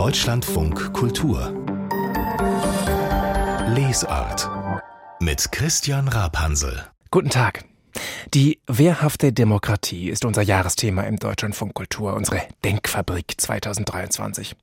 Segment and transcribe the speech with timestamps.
[0.00, 1.52] Deutschlandfunk Kultur
[3.76, 4.48] Lesart
[5.20, 6.86] mit Christian Rapansel.
[7.10, 7.66] Guten Tag.
[8.32, 14.56] Die wehrhafte Demokratie ist unser Jahresthema im Deutschlandfunk Kultur, unsere Denkfabrik 2023.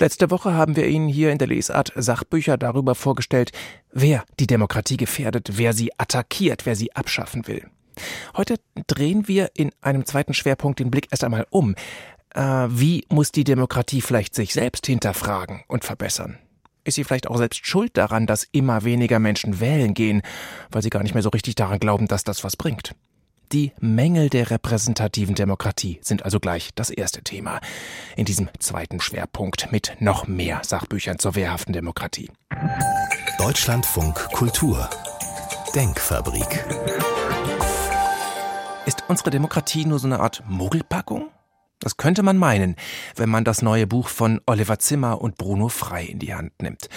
[0.00, 3.52] Letzte Woche haben wir Ihnen hier in der Lesart Sachbücher darüber vorgestellt,
[3.92, 7.64] wer die Demokratie gefährdet, wer sie attackiert, wer sie abschaffen will.
[8.36, 8.56] Heute
[8.88, 11.76] drehen wir in einem zweiten Schwerpunkt den Blick erst einmal um.
[12.34, 16.38] Äh, wie muss die Demokratie vielleicht sich selbst hinterfragen und verbessern?
[16.82, 20.20] Ist sie vielleicht auch selbst schuld daran, dass immer weniger Menschen wählen gehen,
[20.70, 22.94] weil sie gar nicht mehr so richtig daran glauben, dass das was bringt?
[23.52, 27.60] Die Mängel der repräsentativen Demokratie sind also gleich das erste Thema
[28.16, 32.30] in diesem zweiten Schwerpunkt mit noch mehr Sachbüchern zur wehrhaften Demokratie.
[33.38, 34.90] Deutschlandfunk Kultur
[35.74, 36.64] Denkfabrik
[38.86, 41.30] Ist unsere Demokratie nur so eine Art Mogelpackung?
[41.84, 42.76] Das könnte man meinen,
[43.14, 46.88] wenn man das neue Buch von Oliver Zimmer und Bruno Frei in die Hand nimmt.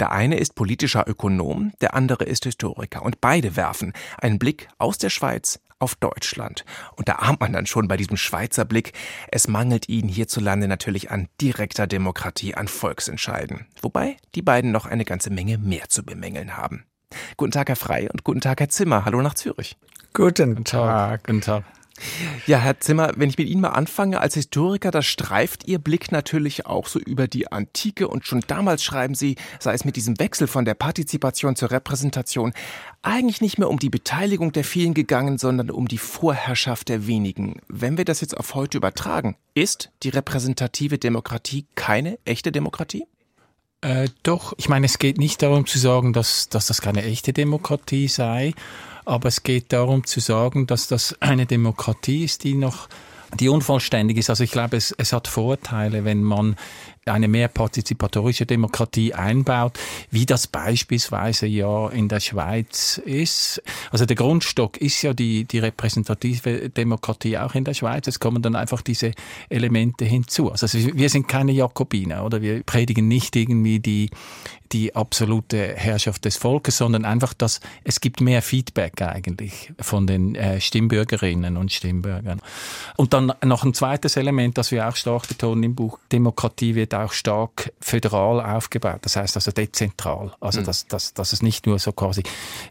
[0.00, 4.98] Der eine ist politischer Ökonom, der andere ist Historiker und beide werfen einen Blick aus
[4.98, 6.64] der Schweiz auf Deutschland.
[6.96, 8.94] Und da ahnt man dann schon bei diesem Schweizer Blick,
[9.30, 13.66] es mangelt ihnen hierzulande natürlich an direkter Demokratie, an Volksentscheiden.
[13.80, 16.84] Wobei die beiden noch eine ganze Menge mehr zu bemängeln haben.
[17.36, 19.04] Guten Tag, Herr Frei, und guten Tag, Herr Zimmer.
[19.04, 19.76] Hallo nach Zürich.
[20.14, 21.28] Guten Tag.
[21.28, 21.62] Guten Tag.
[22.46, 26.12] Ja, Herr Zimmer, wenn ich mit Ihnen mal anfange als Historiker, da streift Ihr Blick
[26.12, 30.18] natürlich auch so über die Antike und schon damals schreiben Sie, sei es mit diesem
[30.18, 32.52] Wechsel von der Partizipation zur Repräsentation,
[33.02, 37.60] eigentlich nicht mehr um die Beteiligung der vielen gegangen, sondern um die Vorherrschaft der wenigen.
[37.68, 43.06] Wenn wir das jetzt auf heute übertragen, ist die repräsentative Demokratie keine echte Demokratie?
[43.82, 47.32] Äh, doch, ich meine, es geht nicht darum zu sagen, dass, dass das keine echte
[47.32, 48.54] Demokratie sei,
[49.04, 52.88] aber es geht darum zu sagen, dass das eine Demokratie ist, die noch
[53.40, 54.30] die unvollständig ist.
[54.30, 56.56] Also ich glaube, es, es hat Vorteile, wenn man
[57.06, 59.78] eine mehr partizipatorische Demokratie einbaut,
[60.10, 63.60] wie das beispielsweise ja in der Schweiz ist.
[63.90, 68.06] Also der Grundstock ist ja die, die repräsentative Demokratie auch in der Schweiz.
[68.06, 69.12] Es kommen dann einfach diese
[69.48, 70.52] Elemente hinzu.
[70.52, 72.40] Also wir sind keine Jakobiner, oder?
[72.40, 74.10] Wir predigen nicht irgendwie die,
[74.72, 80.34] die absolute Herrschaft des Volkes, sondern einfach, dass es gibt mehr Feedback eigentlich von den
[80.34, 82.40] äh, Stimmbürgerinnen und Stimmbürgern.
[82.96, 86.91] Und dann noch ein zweites Element, das wir auch stark betonen im Buch, Demokratie wird
[86.94, 90.32] auch stark föderal aufgebaut, das heißt also dezentral.
[90.40, 90.64] Also mhm.
[90.64, 92.22] dass, dass, dass es nicht nur so quasi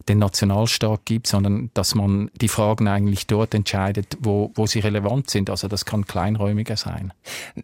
[0.08, 5.30] den Nationalstaat gibt, sondern dass man die Fragen eigentlich dort entscheidet, wo, wo sie relevant
[5.30, 5.50] sind.
[5.50, 7.14] Also das kann kleinräumiger sein.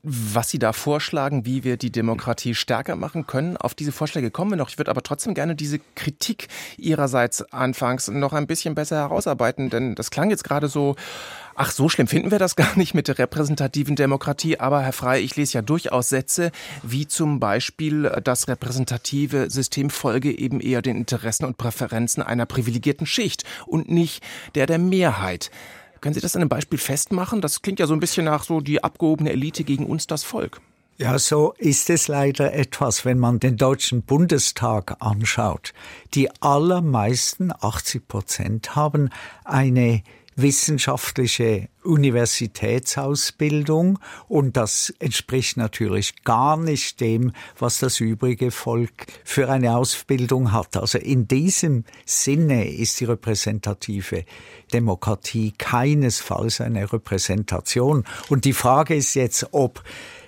[0.04, 4.52] Was Sie da vorschlagen, wie wir die Demokratie stärker machen können, auf diese Vorschläge kommen
[4.52, 4.70] wir noch.
[4.70, 6.48] Ich würde aber trotzdem gerne diese Kritik
[6.78, 10.96] Ihrerseits anfangs noch ein bisschen besser herausarbeiten, denn das klang jetzt gerade so,
[11.60, 14.60] Ach, so schlimm finden wir das gar nicht mit der repräsentativen Demokratie.
[14.60, 16.52] Aber Herr Frey, ich lese ja durchaus Sätze,
[16.84, 23.08] wie zum Beispiel das repräsentative System folge eben eher den Interessen und Präferenzen einer privilegierten
[23.08, 24.24] Schicht und nicht
[24.54, 25.50] der der Mehrheit.
[26.00, 27.42] Können Sie das an einem Beispiel festmachen?
[27.42, 30.62] Das klingt ja so ein bisschen nach so die abgehobene Elite gegen uns das Volk.
[31.00, 35.74] Ja, so ist es leider etwas, wenn man den Deutschen Bundestag anschaut.
[36.14, 39.10] Die allermeisten, 80 Prozent, haben
[39.44, 40.04] eine
[40.38, 49.76] wissenschaftliche Universitätsausbildung und das entspricht natürlich gar nicht dem, was das übrige Volk für eine
[49.76, 50.78] Ausbildung hat.
[50.78, 54.26] Also in diesem Sinne ist die repräsentative
[54.72, 58.04] Demokratie keinesfalls eine Repräsentation.
[58.30, 59.84] Und die Frage ist jetzt, ob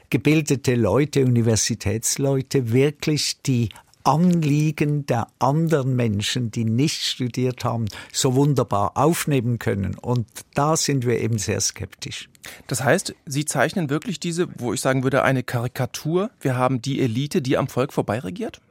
[0.10, 3.70] gebildete Leute, Universitätsleute wirklich die
[4.04, 9.96] Anliegen der anderen Menschen, die nicht studiert haben, so wunderbar aufnehmen können.
[9.96, 12.30] Und da sind wir eben sehr skeptisch.
[12.68, 16.32] Das heißt, Sie zeichnen wirklich diese, wo ich sagen würde, eine Karikatur.
[16.40, 18.62] Wir haben die Elite, die am Volk vorbeiregiert?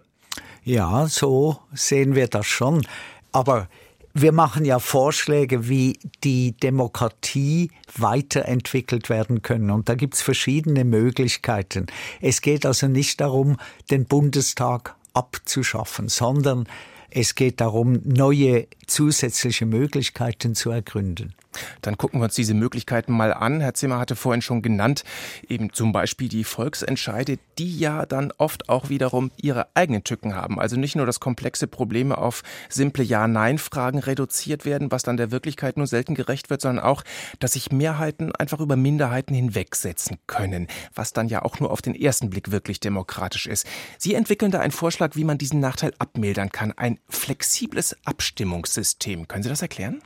[0.65, 2.87] Ja, so sehen wir das schon.
[3.33, 3.69] Aber
[4.15, 9.71] wir machen ja Vorschläge, wie die Demokratie weiterentwickelt werden können.
[9.71, 11.87] Und da gibt es verschiedene Möglichkeiten.
[12.21, 13.59] Es geht also nicht darum,
[13.91, 16.69] den Bundestag abzuschaffen, sondern
[17.11, 21.35] es geht darum, neue zusätzliche Möglichkeiten zu ergründen.
[21.83, 23.61] Dann gucken wir uns diese Möglichkeiten mal an.
[23.61, 25.05] Herr Zimmer hatte vorhin schon genannt,
[25.49, 30.61] eben zum Beispiel die Volksentscheide, die ja dann oft auch wiederum ihre eigenen Tücken haben.
[30.61, 35.77] Also nicht nur, dass komplexe Probleme auf simple Ja-Nein-Fragen reduziert werden, was dann der Wirklichkeit
[35.77, 37.03] nur selten gerecht wird, sondern auch,
[37.39, 41.95] dass sich Mehrheiten einfach über Minderheiten hinwegsetzen können, was dann ja auch nur auf den
[41.95, 43.67] ersten Blick wirklich demokratisch ist.
[43.99, 46.73] Sie entwickeln da einen Vorschlag, wie man diesen Nachteil abmildern kann.
[46.73, 49.29] Ein flexibles Abstimmungssystem.
[49.29, 50.03] Können Sie das erklären?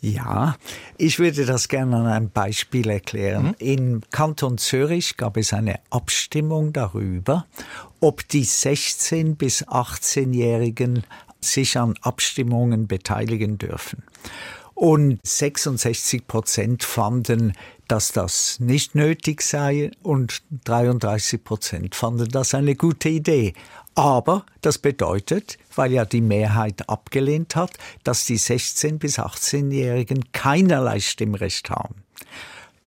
[0.00, 0.56] Ja,
[0.98, 3.46] ich würde das gerne an einem Beispiel erklären.
[3.46, 3.54] Mhm.
[3.58, 7.46] Im Kanton Zürich gab es eine Abstimmung darüber,
[8.00, 11.04] ob die 16 bis 18-Jährigen
[11.40, 14.02] sich an Abstimmungen beteiligen dürfen.
[14.74, 17.54] Und 66 Prozent fanden,
[17.88, 23.54] dass das nicht nötig sei und 33 Prozent fanden das eine gute Idee.
[23.94, 27.72] Aber das bedeutet, weil ja die Mehrheit abgelehnt hat,
[28.04, 32.02] dass die 16 bis 18-Jährigen keinerlei Stimmrecht haben.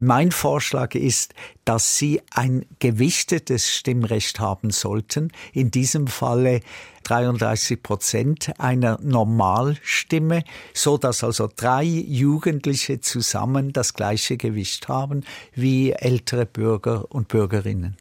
[0.01, 1.35] Mein Vorschlag ist,
[1.69, 6.63] dass Sie ein gewichtetes Stimmrecht haben sollten, in diesem Falle
[7.09, 15.25] 33 Prozent einer Normalstimme, so dass also drei Jugendliche zusammen das gleiche Gewicht haben
[15.55, 17.97] wie ältere Bürger und Bürgerinnen.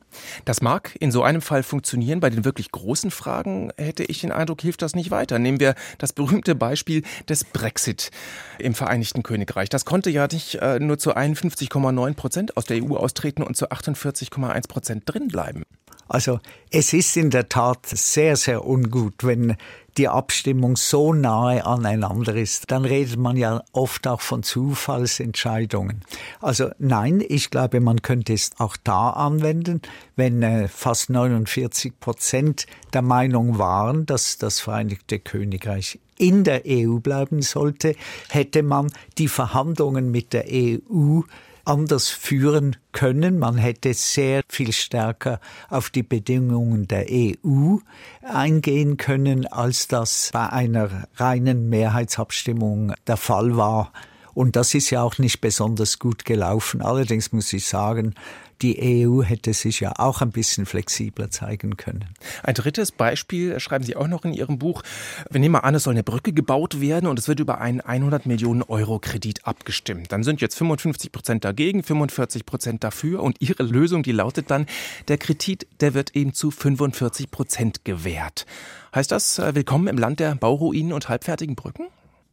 [0.46, 2.20] Das mag in so einem Fall funktionieren.
[2.20, 5.40] Bei den wirklich großen Fragen hätte ich den Eindruck, hilft das nicht weiter.
[5.40, 8.12] Nehmen wir das berühmte Beispiel des Brexit
[8.60, 9.70] im Vereinigten Königreich.
[9.70, 13.70] Das konnte ja nicht äh, nur zu 51,9 Prozent aus der EU austreten und zu
[13.72, 15.64] 48,1 Prozent drinbleiben.
[16.10, 16.40] Also
[16.72, 19.58] es ist in der Tat sehr, sehr ungut, wenn
[19.98, 22.72] die Abstimmung so nahe aneinander ist.
[22.72, 26.02] Dann redet man ja oft auch von Zufallsentscheidungen.
[26.40, 29.82] Also nein, ich glaube, man könnte es auch da anwenden,
[30.16, 37.00] wenn äh, fast 49 Prozent der Meinung waren, dass das Vereinigte Königreich in der EU
[37.00, 37.96] bleiben sollte,
[38.30, 41.22] hätte man die Verhandlungen mit der EU
[41.68, 43.40] anders führen können.
[43.40, 47.78] Man hätte sehr viel stärker auf die Bedingungen der EU
[48.24, 53.92] eingehen können, als das bei einer reinen Mehrheitsabstimmung der Fall war.
[54.34, 56.82] Und das ist ja auch nicht besonders gut gelaufen.
[56.82, 58.14] Allerdings muss ich sagen,
[58.62, 62.10] die EU hätte sich ja auch ein bisschen flexibler zeigen können.
[62.44, 64.84] Ein drittes Beispiel schreiben Sie auch noch in Ihrem Buch.
[65.30, 67.82] Wir nehmen mal an, es soll eine Brücke gebaut werden und es wird über einen
[67.82, 70.12] 100 Millionen Euro Kredit abgestimmt.
[70.12, 74.66] Dann sind jetzt 55 Prozent dagegen, 45 Prozent dafür und Ihre Lösung, die lautet dann,
[75.08, 78.46] der Kredit, der wird eben zu 45 Prozent gewährt.
[78.94, 81.88] Heißt das, äh, willkommen im Land der Bauruinen und halbfertigen Brücken?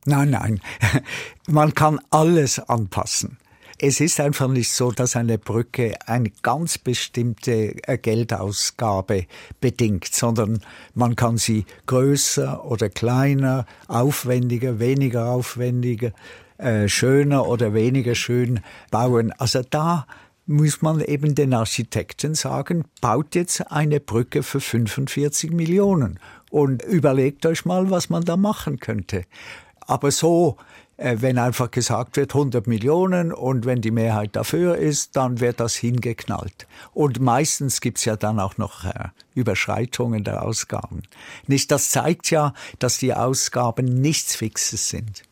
[0.07, 0.61] Nein, nein.
[1.47, 3.39] Man kann alles anpassen.
[3.79, 9.27] Es ist einfach nicht so, dass eine Brücke eine ganz bestimmte äh, Geldausgabe
[9.61, 10.61] bedingt, sondern
[10.95, 16.13] man kann sie größer oder kleiner, aufwendiger, weniger aufwendiger,
[16.59, 18.61] äh, schöner oder weniger schön
[18.93, 19.33] bauen.
[19.39, 20.07] Also da
[20.47, 27.45] muss man eben den Architekten sagen, baut jetzt eine Brücke für 45 Millionen und überlegt
[27.45, 29.25] euch mal, was man da machen könnte.
[29.81, 30.59] Aber so
[30.97, 35.75] wenn einfach gesagt wird 100 Millionen und wenn die Mehrheit dafür ist, dann wird das
[35.75, 36.67] hingeknallt.
[36.93, 41.03] Und meistens gibt's ja dann auch noch äh, Überschreitungen der Ausgaben.
[41.47, 45.23] Nicht, das zeigt ja, dass die Ausgaben nichts Fixes sind.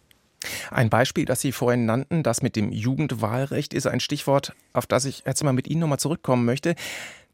[0.71, 5.05] Ein Beispiel, das Sie vorhin nannten, das mit dem Jugendwahlrecht, ist ein Stichwort, auf das
[5.05, 6.75] ich jetzt mal mit Ihnen nochmal zurückkommen möchte.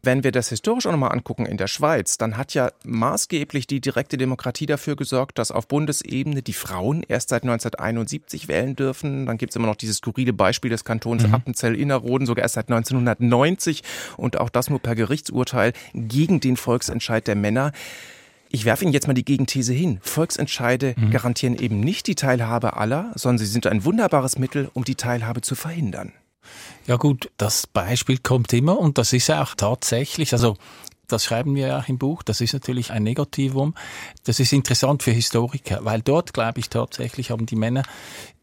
[0.01, 3.81] Wenn wir das historisch auch nochmal angucken in der Schweiz, dann hat ja maßgeblich die
[3.81, 9.27] direkte Demokratie dafür gesorgt, dass auf Bundesebene die Frauen erst seit 1971 wählen dürfen.
[9.27, 11.35] Dann gibt es immer noch dieses skurrile Beispiel des Kantons mhm.
[11.35, 13.83] Appenzell-Innerrhoden, sogar erst seit 1990
[14.17, 17.73] und auch das nur per Gerichtsurteil gegen den Volksentscheid der Männer.
[18.51, 19.99] Ich werfe Ihnen jetzt mal die Gegenthese hin.
[20.03, 21.11] Volksentscheide mhm.
[21.11, 25.41] garantieren eben nicht die Teilhabe aller, sondern sie sind ein wunderbares Mittel, um die Teilhabe
[25.41, 26.13] zu verhindern.
[26.87, 30.57] Ja gut, das Beispiel kommt immer und das ist auch tatsächlich, also
[31.07, 33.75] das schreiben wir ja auch im Buch, das ist natürlich ein Negativum.
[34.25, 37.83] Das ist interessant für Historiker, weil dort, glaube ich, tatsächlich haben die Männer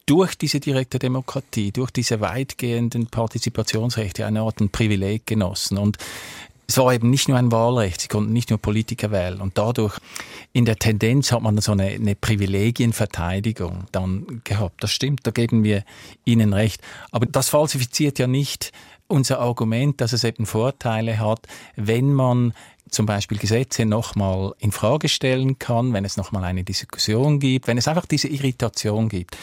[0.07, 5.77] durch diese direkte Demokratie, durch diese weitgehenden Partizipationsrechte eine Art ein Privileg genossen.
[5.77, 5.97] Und
[6.67, 9.41] es war eben nicht nur ein Wahlrecht, sie konnten nicht nur Politiker wählen.
[9.41, 9.99] Und dadurch,
[10.51, 14.83] in der Tendenz hat man so eine, eine Privilegienverteidigung dann gehabt.
[14.83, 15.83] Das stimmt, da geben wir
[16.23, 16.81] Ihnen recht.
[17.11, 18.71] Aber das falsifiziert ja nicht
[19.07, 22.53] unser Argument, dass es eben Vorteile hat, wenn man
[22.89, 27.77] zum Beispiel Gesetze nochmal in Frage stellen kann, wenn es nochmal eine Diskussion gibt, wenn
[27.77, 29.37] es einfach diese Irritation gibt.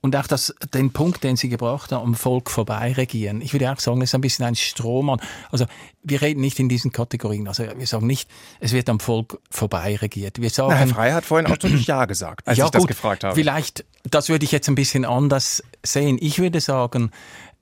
[0.00, 3.40] Und auch das, den Punkt, den Sie gebracht haben, am Volk vorbei regieren.
[3.40, 5.20] Ich würde auch sagen, das ist ein bisschen ein Strohmann.
[5.50, 5.66] Also,
[6.02, 7.48] wir reden nicht in diesen Kategorien.
[7.48, 8.28] Also, wir sagen nicht,
[8.60, 10.40] es wird am Volk vorbei regiert.
[10.40, 10.70] Wir sagen.
[10.70, 13.24] Na, Herr Frey hat vorhin auch schon Ja gesagt, als ja, ich das gut, gefragt
[13.24, 13.34] habe.
[13.34, 16.18] Vielleicht, das würde ich jetzt ein bisschen anders sehen.
[16.20, 17.10] Ich würde sagen,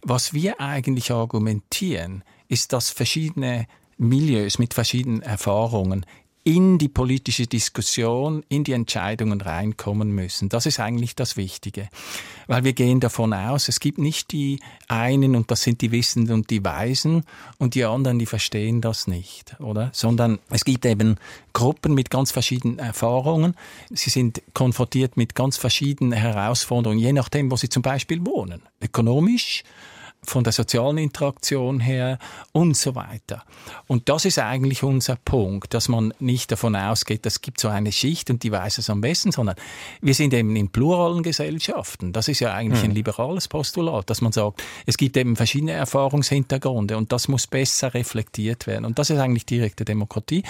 [0.09, 3.67] was wir eigentlich argumentieren, ist, dass verschiedene
[3.99, 6.07] Milieus mit verschiedenen Erfahrungen
[6.47, 10.49] in die politische Diskussion, in die Entscheidungen reinkommen müssen.
[10.49, 11.89] Das ist eigentlich das Wichtige.
[12.47, 16.35] Weil wir gehen davon aus, es gibt nicht die einen und das sind die Wissenden
[16.35, 17.25] und die Weisen
[17.59, 19.91] und die anderen, die verstehen das nicht, oder?
[19.93, 21.17] Sondern es gibt eben
[21.53, 23.57] Gruppen mit ganz verschiedenen Erfahrungen.
[23.91, 28.63] Sie sind konfrontiert mit ganz verschiedenen Herausforderungen, je nachdem, wo sie zum Beispiel wohnen.
[28.81, 29.65] Ökonomisch,
[30.31, 32.19] von der sozialen Interaktion her
[32.53, 33.45] und so weiter.
[33.87, 37.93] Und das ist eigentlich unser Punkt, dass man nicht davon ausgeht, es gibt so eine
[37.93, 39.57] Schicht und die weiß es am besten, sondern
[40.01, 42.13] wir sind eben in pluralen Gesellschaften.
[42.13, 42.91] Das ist ja eigentlich hm.
[42.91, 47.95] ein liberales Postulat, dass man sagt, es gibt eben verschiedene Erfahrungshintergründe und das muss besser
[47.95, 48.85] reflektiert werden.
[48.85, 50.43] Und das ist eigentlich direkte Demokratie.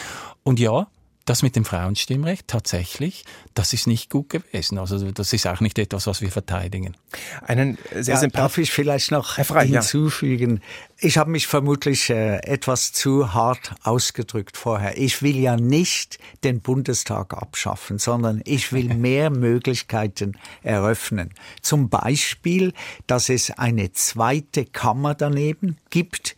[0.42, 0.86] Und ja,
[1.26, 4.78] das mit dem Frauenstimmrecht tatsächlich, das ist nicht gut gewesen.
[4.78, 6.96] Also das ist auch nicht etwas, was wir verteidigen.
[7.42, 10.56] Einen sehr ja, darf ich vielleicht noch Frey, hinzufügen?
[10.56, 10.62] Ja.
[10.98, 14.96] Ich habe mich vermutlich äh, etwas zu hart ausgedrückt vorher.
[14.96, 21.34] Ich will ja nicht den Bundestag abschaffen, sondern ich will mehr Möglichkeiten eröffnen.
[21.60, 22.72] Zum Beispiel,
[23.08, 26.36] dass es eine zweite Kammer daneben gibt,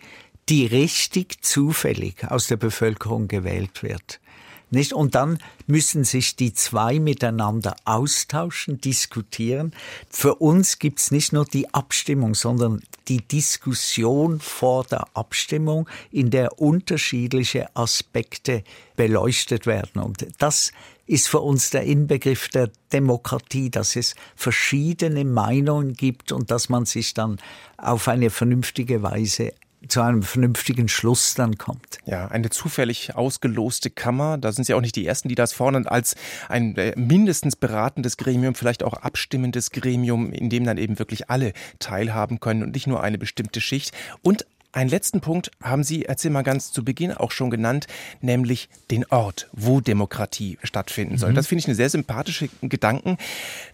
[0.49, 4.21] die richtig zufällig aus der Bevölkerung gewählt wird.
[4.70, 4.92] Nicht?
[4.92, 9.72] Und dann müssen sich die zwei miteinander austauschen, diskutieren.
[10.10, 16.60] Für uns gibt's nicht nur die Abstimmung, sondern die Diskussion vor der Abstimmung, in der
[16.60, 18.62] unterschiedliche Aspekte
[18.96, 20.02] beleuchtet werden.
[20.02, 20.72] Und das
[21.06, 26.84] ist für uns der Inbegriff der Demokratie, dass es verschiedene Meinungen gibt und dass man
[26.84, 27.38] sich dann
[27.78, 29.54] auf eine vernünftige Weise
[29.88, 31.99] zu einem vernünftigen Schluss dann kommt.
[32.07, 35.87] Ja, eine zufällig ausgeloste Kammer, da sind Sie auch nicht die Ersten, die das fordern,
[35.87, 36.14] als
[36.49, 41.52] ein äh, mindestens beratendes Gremium, vielleicht auch abstimmendes Gremium, in dem dann eben wirklich alle
[41.78, 43.92] teilhaben können und nicht nur eine bestimmte Schicht.
[44.23, 47.87] Und einen letzten Punkt haben Sie, erzähl mal ganz zu Beginn auch schon genannt,
[48.20, 51.30] nämlich den Ort, wo Demokratie stattfinden soll.
[51.30, 51.34] Mhm.
[51.37, 53.16] Das finde ich einen sehr sympathischen Gedanken,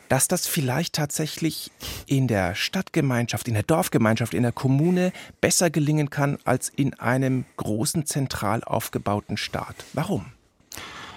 [0.08, 1.72] dass das vielleicht tatsächlich
[2.06, 7.44] in der Stadtgemeinschaft, in der Dorfgemeinschaft, in der Kommune besser gelingen kann als in einem
[7.56, 9.76] großen zentral aufgebauten Staat.
[9.94, 10.26] Warum?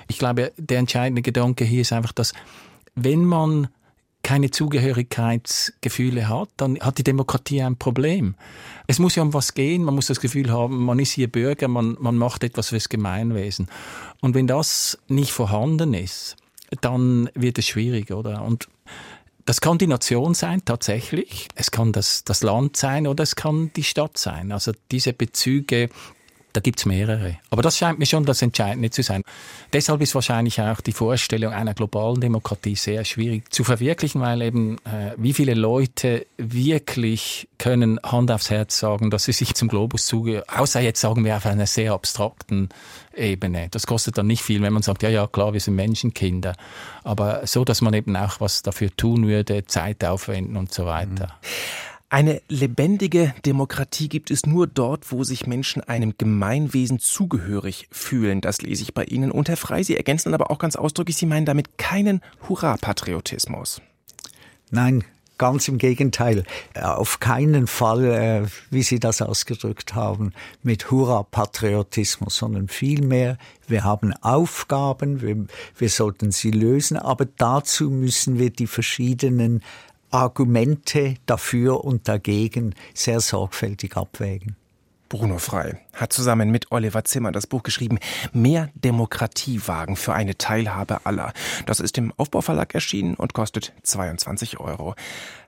[0.07, 2.33] Ich glaube, der entscheidende Gedanke hier ist einfach, dass
[2.95, 3.67] wenn man
[4.27, 8.35] keine Zugehörigkeitsgefühle hat, dann hat die Demokratie ein Problem.
[8.85, 11.69] Es muss ja um was gehen, man muss das Gefühl haben, man ist hier Bürger,
[11.69, 13.69] man, man macht etwas fürs Gemeinwesen.
[14.19, 16.35] Und wenn das nicht vorhanden ist,
[16.81, 18.41] dann wird es schwierig, oder?
[18.41, 18.67] Und
[19.45, 21.47] das kann die Nation sein, tatsächlich.
[21.55, 24.51] Es kann das, das Land sein oder es kann die Stadt sein.
[24.51, 25.87] Also diese Bezüge
[26.53, 27.37] da gibt es mehrere.
[27.49, 29.21] Aber das scheint mir schon das Entscheidende zu sein.
[29.73, 34.77] Deshalb ist wahrscheinlich auch die Vorstellung einer globalen Demokratie sehr schwierig zu verwirklichen, weil eben
[34.85, 40.05] äh, wie viele Leute wirklich können Hand aufs Herz sagen, dass sie sich zum Globus
[40.07, 42.69] zugehören, außer jetzt sagen wir auf einer sehr abstrakten
[43.15, 43.67] Ebene.
[43.69, 46.53] Das kostet dann nicht viel, wenn man sagt, ja, ja, klar, wir sind Menschenkinder.
[47.03, 51.25] Aber so, dass man eben auch was dafür tun würde, Zeit aufwenden und so weiter.
[51.25, 51.96] Mhm.
[52.09, 58.39] Eine lebendige Demokratie gibt es nur dort, wo sich Menschen einem Gemeinwesen zugehörig fühlen.
[58.39, 59.29] Das lese ich bei Ihnen.
[59.29, 63.81] Und Herr Frey, Sie ergänzen aber auch ganz ausdrücklich, Sie meinen damit keinen Hurra-Patriotismus.
[64.71, 65.03] Nein,
[65.37, 66.45] Ganz im Gegenteil.
[66.73, 70.33] Auf keinen Fall, äh, wie Sie das ausgedrückt haben,
[70.63, 73.37] mit Hurra-Patriotismus, sondern vielmehr,
[73.67, 75.45] wir haben Aufgaben, wir,
[75.77, 79.61] wir sollten sie lösen, aber dazu müssen wir die verschiedenen
[80.11, 84.55] Argumente dafür und dagegen sehr sorgfältig abwägen.
[85.09, 87.97] Bruno Frei hat zusammen mit Oliver Zimmer das Buch geschrieben
[88.33, 91.33] Mehr Demokratie wagen für eine Teilhabe aller.
[91.65, 94.95] Das ist im Aufbauverlag erschienen und kostet 22 Euro.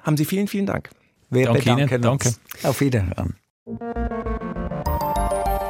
[0.01, 0.89] Haben Sie vielen, vielen Dank.
[1.29, 2.01] Wir Danke bedanken Ihnen.
[2.01, 2.33] Danke.
[2.63, 3.35] Auf Wiederhören.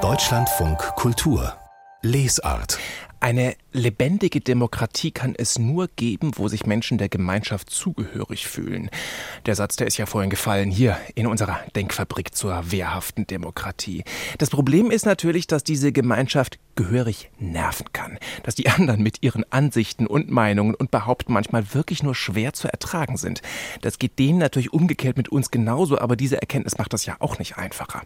[0.02, 1.56] Deutschlandfunk Kultur
[2.02, 2.80] Lesart
[3.22, 8.90] eine lebendige Demokratie kann es nur geben, wo sich Menschen der Gemeinschaft zugehörig fühlen.
[9.46, 14.04] Der Satz, der ist ja vorhin gefallen, hier in unserer Denkfabrik zur wehrhaften Demokratie.
[14.38, 18.18] Das Problem ist natürlich, dass diese Gemeinschaft gehörig nerven kann.
[18.44, 22.70] Dass die anderen mit ihren Ansichten und Meinungen und Behaupten manchmal wirklich nur schwer zu
[22.70, 23.42] ertragen sind.
[23.82, 27.38] Das geht denen natürlich umgekehrt mit uns genauso, aber diese Erkenntnis macht das ja auch
[27.38, 28.04] nicht einfacher.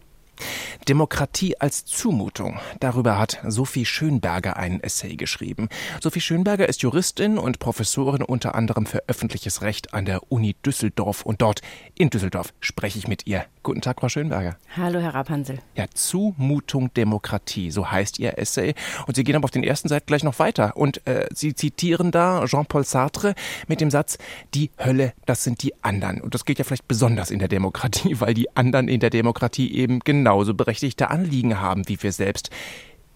[0.88, 2.60] Demokratie als Zumutung.
[2.80, 5.70] Darüber hat Sophie Schönberger einen Essay geschrieben.
[6.02, 11.24] Sophie Schönberger ist Juristin und Professorin unter anderem für öffentliches Recht an der Uni Düsseldorf
[11.24, 11.62] und dort
[11.96, 13.46] in Düsseldorf spreche ich mit ihr.
[13.64, 14.58] Guten Tag, Frau Schönberger.
[14.76, 15.60] Hallo, Herr Rapansel.
[15.76, 18.74] Ja, Zumutung Demokratie, so heißt Ihr Essay.
[19.08, 20.76] Und Sie gehen aber auf den ersten Seiten gleich noch weiter.
[20.76, 23.36] Und äh, Sie zitieren da Jean-Paul Sartre
[23.68, 24.18] mit dem Satz,
[24.54, 26.20] die Hölle, das sind die anderen.
[26.20, 29.74] Und das gilt ja vielleicht besonders in der Demokratie, weil die anderen in der Demokratie
[29.74, 30.00] eben
[30.34, 32.50] genauso berechtigte Anliegen haben wie wir selbst.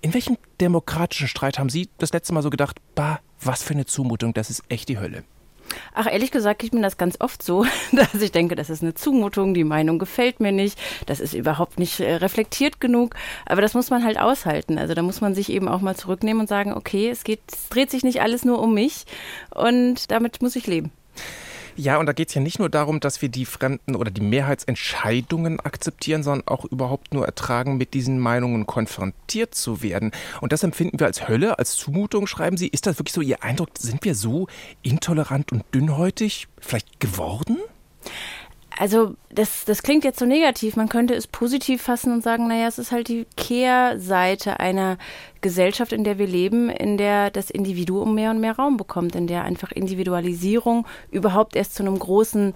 [0.02, 3.88] In welchem demokratischen Streit haben Sie das letzte Mal so gedacht, bah, was für eine
[3.88, 5.24] Zumutung, das ist echt die Hölle?
[5.96, 8.94] Ach, ehrlich gesagt geht mir das ganz oft so, dass ich denke, das ist eine
[8.94, 13.16] Zumutung, die Meinung gefällt mir nicht, das ist überhaupt nicht äh, reflektiert genug.
[13.48, 14.78] Aber das muss man halt aushalten.
[14.78, 17.68] Also da muss man sich eben auch mal zurücknehmen und sagen, okay, es geht, es
[17.70, 19.06] dreht sich nicht alles nur um mich
[19.56, 20.92] und damit muss ich leben.
[21.80, 24.22] Ja, und da geht es ja nicht nur darum, dass wir die Fremden oder die
[24.22, 30.12] Mehrheitsentscheidungen akzeptieren, sondern auch überhaupt nur ertragen, mit diesen Meinungen konfrontiert zu werden.
[30.42, 32.68] Und das empfinden wir als Hölle, als Zumutung, schreiben Sie.
[32.68, 33.70] Ist das wirklich so Ihr Eindruck?
[33.78, 34.48] Sind wir so
[34.82, 37.58] intolerant und dünnhäutig vielleicht geworden?
[38.80, 40.76] Also das, das klingt jetzt so negativ.
[40.76, 44.98] Man könnte es positiv fassen und sagen, naja, es ist halt die Kehrseite einer
[45.42, 49.26] Gesellschaft, in der wir leben, in der das Individuum mehr und mehr Raum bekommt, in
[49.26, 52.54] der einfach Individualisierung überhaupt erst zu einem großen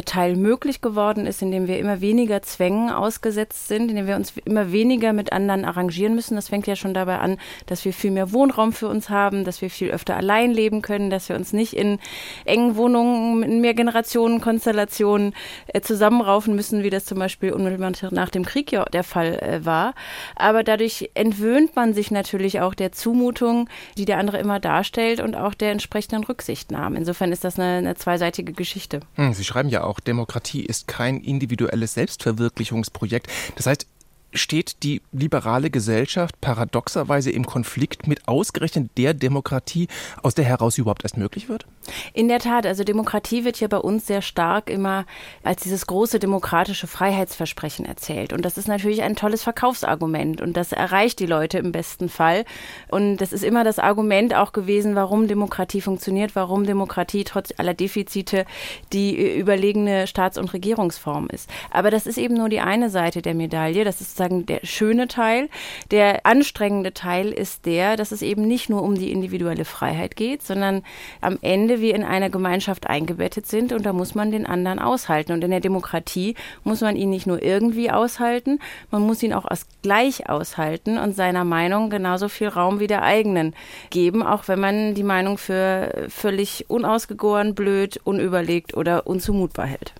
[0.00, 4.72] Teil möglich geworden ist, indem wir immer weniger Zwängen ausgesetzt sind, indem wir uns immer
[4.72, 6.34] weniger mit anderen arrangieren müssen.
[6.34, 9.60] Das fängt ja schon dabei an, dass wir viel mehr Wohnraum für uns haben, dass
[9.60, 11.98] wir viel öfter allein leben können, dass wir uns nicht in
[12.46, 15.34] engen Wohnungen in Mehrgenerationen-Konstellationen
[15.66, 19.64] äh, zusammenraufen müssen, wie das zum Beispiel unmittelbar nach dem Krieg ja der Fall äh,
[19.66, 19.94] war.
[20.36, 23.68] Aber dadurch entwöhnt man sich natürlich auch der Zumutung,
[23.98, 26.96] die der andere immer darstellt und auch der entsprechenden Rücksichtnahme.
[26.96, 29.00] Insofern ist das eine, eine zweiseitige Geschichte.
[29.16, 33.28] Hm, Sie schreiben ja auch, Demokratie ist kein individuelles Selbstverwirklichungsprojekt.
[33.56, 33.86] Das heißt,
[34.34, 39.88] steht die liberale Gesellschaft paradoxerweise im Konflikt mit ausgerechnet der Demokratie,
[40.22, 41.66] aus der heraus überhaupt erst möglich wird?
[42.12, 45.04] In der Tat, also Demokratie wird ja bei uns sehr stark immer
[45.42, 48.32] als dieses große demokratische Freiheitsversprechen erzählt.
[48.32, 52.44] Und das ist natürlich ein tolles Verkaufsargument und das erreicht die Leute im besten Fall.
[52.88, 57.74] Und das ist immer das Argument auch gewesen, warum Demokratie funktioniert, warum Demokratie trotz aller
[57.74, 58.44] Defizite
[58.92, 61.50] die überlegene Staats- und Regierungsform ist.
[61.70, 63.84] Aber das ist eben nur die eine Seite der Medaille.
[63.84, 65.48] Das ist sozusagen der schöne Teil.
[65.90, 70.42] Der anstrengende Teil ist der, dass es eben nicht nur um die individuelle Freiheit geht,
[70.42, 70.82] sondern
[71.20, 75.32] am Ende wir in einer Gemeinschaft eingebettet sind und da muss man den anderen aushalten.
[75.32, 78.58] Und in der Demokratie muss man ihn nicht nur irgendwie aushalten,
[78.90, 83.02] man muss ihn auch als gleich aushalten und seiner Meinung genauso viel Raum wie der
[83.02, 83.54] eigenen
[83.90, 89.92] geben, auch wenn man die Meinung für völlig unausgegoren, blöd, unüberlegt oder unzumutbar hält.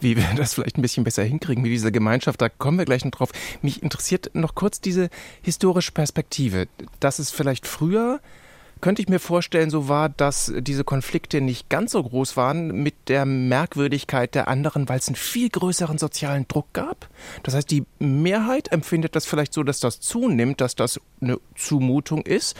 [0.00, 3.04] Wie wir das vielleicht ein bisschen besser hinkriegen mit dieser Gemeinschaft, da kommen wir gleich
[3.04, 3.30] noch drauf.
[3.62, 5.08] Mich interessiert noch kurz diese
[5.42, 6.68] historische Perspektive,
[7.00, 8.20] dass es vielleicht früher
[8.80, 12.94] könnte ich mir vorstellen, so war, dass diese Konflikte nicht ganz so groß waren mit
[13.08, 17.08] der Merkwürdigkeit der anderen, weil es einen viel größeren sozialen Druck gab.
[17.42, 22.22] Das heißt, die Mehrheit empfindet das vielleicht so, dass das zunimmt, dass das eine Zumutung
[22.22, 22.56] ist.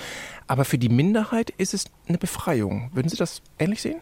[0.46, 2.90] Aber für die Minderheit ist es eine Befreiung.
[2.94, 4.00] Würden Sie das ähnlich sehen?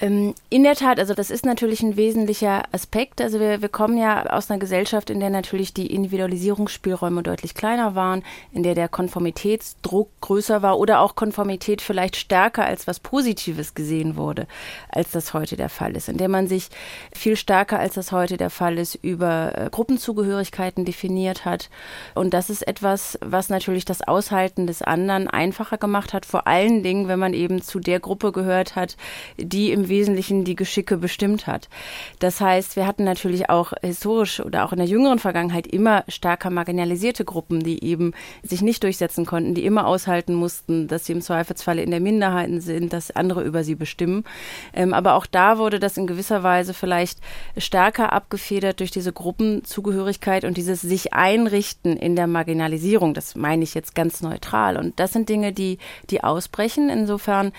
[0.00, 3.20] Ähm, in der Tat, also das ist natürlich ein wesentlicher Aspekt.
[3.20, 7.94] Also wir, wir kommen ja aus einer Gesellschaft, in der natürlich die Individualisierungsspielräume deutlich kleiner
[7.94, 8.22] waren,
[8.52, 14.16] in der der Konformitätsdruck größer war oder auch Konformität vielleicht stärker als was Positives gesehen
[14.16, 14.46] wurde,
[14.88, 16.68] als das heute der Fall ist, in der man sich
[17.12, 21.68] viel stärker als das heute der Fall ist über äh, Gruppenzugehörigkeiten definiert hat.
[22.14, 26.82] Und das ist etwas, was natürlich das Aushalten des anderen einfacher gemacht hat, vor allen
[26.82, 28.96] Dingen, wenn man eben zu der Gruppe gehört hat,
[29.36, 31.68] die im Wesentlichen die Geschicke bestimmt hat.
[32.20, 36.48] Das heißt, wir hatten natürlich auch historisch oder auch in der jüngeren Vergangenheit immer stärker
[36.48, 41.22] marginalisierte Gruppen, die eben sich nicht durchsetzen konnten, die immer aushalten mussten, dass sie im
[41.22, 44.24] Zweifelsfalle in der Minderheiten sind, dass andere über sie bestimmen.
[44.72, 47.18] Ähm, aber auch da wurde das in gewisser Weise vielleicht
[47.56, 53.14] stärker abgefedert durch diese Gruppenzugehörigkeit und dieses sich einrichten in der Marginalisierung.
[53.14, 54.76] Das meine ich jetzt ganz neutral.
[54.76, 55.78] Und das sind Dinge, die,
[56.10, 56.88] die ausbrechen.
[56.90, 57.52] Insofern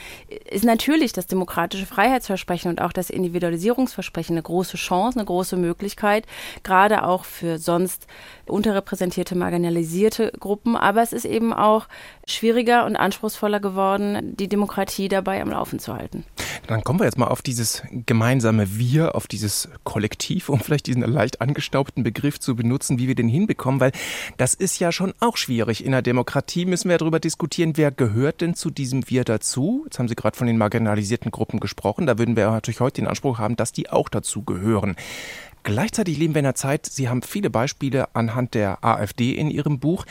[0.50, 5.58] ist natürlich das demokratische Freiheit Freiheitsversprechen und auch das Individualisierungsversprechen eine große Chance, eine große
[5.58, 6.26] Möglichkeit,
[6.64, 8.08] gerade auch für sonst
[8.46, 10.76] unterrepräsentierte, marginalisierte Gruppen.
[10.76, 11.88] Aber es ist eben auch
[12.28, 16.26] schwieriger und anspruchsvoller geworden, die Demokratie dabei am Laufen zu halten.
[16.68, 21.02] Dann kommen wir jetzt mal auf dieses gemeinsame Wir, auf dieses Kollektiv, um vielleicht diesen
[21.02, 23.92] leicht angestaubten Begriff zu benutzen, wie wir den hinbekommen, weil
[24.38, 25.84] das ist ja schon auch schwierig.
[25.84, 29.82] In der Demokratie müssen wir darüber diskutieren, wer gehört denn zu diesem Wir dazu?
[29.86, 32.06] Jetzt haben Sie gerade von den marginalisierten Gruppen gesprochen.
[32.06, 34.96] Da würden wir natürlich heute den Anspruch haben, dass die auch dazu gehören.
[35.64, 39.80] Gleichzeitig leben wir in einer Zeit, Sie haben viele Beispiele anhand der AfD in Ihrem
[39.80, 40.06] Buch,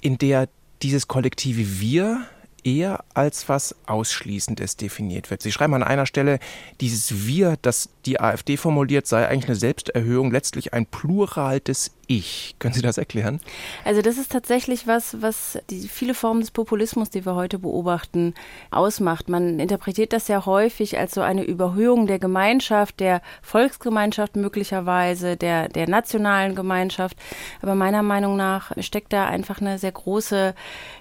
[0.00, 0.48] in der
[0.82, 2.22] dieses kollektive Wir
[2.64, 5.42] eher als was Ausschließendes definiert wird.
[5.42, 6.38] Sie schreiben an einer Stelle,
[6.80, 12.56] dieses Wir, das die AfD formuliert, sei eigentlich eine Selbsterhöhung, letztlich ein Plural des Ich.
[12.58, 13.38] Können Sie das erklären?
[13.84, 18.34] Also das ist tatsächlich was, was die viele Formen des Populismus, die wir heute beobachten,
[18.72, 19.28] ausmacht.
[19.28, 25.68] Man interpretiert das ja häufig als so eine Überhöhung der Gemeinschaft, der Volksgemeinschaft möglicherweise, der,
[25.68, 27.16] der nationalen Gemeinschaft.
[27.62, 30.56] Aber meiner Meinung nach steckt da einfach eine sehr große,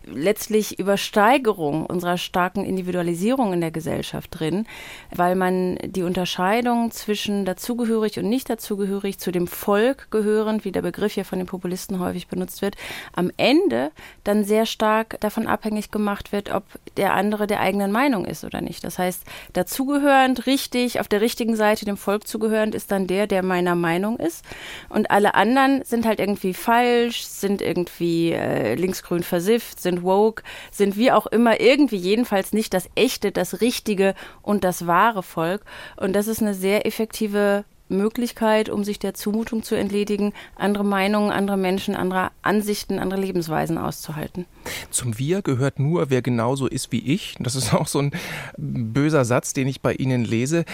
[0.05, 4.67] letztlich Übersteigerung unserer starken Individualisierung in der Gesellschaft drin,
[5.09, 10.83] weil man die Unterscheidung zwischen dazugehörig und nicht dazugehörig, zu dem Volk gehörend, wie der
[10.83, 12.75] Begriff Begriff ja von den Populisten häufig benutzt wird,
[13.13, 13.91] am Ende
[14.25, 16.63] dann sehr stark davon abhängig gemacht wird, ob
[16.97, 18.83] der andere der eigenen Meinung ist oder nicht.
[18.83, 23.43] Das heißt, dazugehörend, richtig, auf der richtigen Seite dem Volk zugehörend ist dann der, der
[23.43, 24.43] meiner Meinung ist.
[24.89, 30.97] Und alle anderen sind halt irgendwie falsch, sind irgendwie äh, linksgrün versifft, sind woke, sind
[30.97, 35.63] wie auch immer irgendwie jedenfalls nicht das echte, das richtige und das wahre Volk.
[35.95, 41.31] Und das ist eine sehr effektive Möglichkeit, um sich der Zumutung zu entledigen, andere Meinungen,
[41.31, 44.45] andere Menschen, andere Ansichten, andere Lebensweisen auszuhalten.
[44.91, 47.35] Zum Wir gehört nur, wer genauso ist wie ich.
[47.39, 48.11] Das ist auch so ein
[48.57, 50.65] böser Satz, den ich bei Ihnen lese.